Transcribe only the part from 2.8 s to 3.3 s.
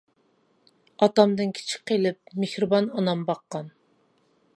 ئانام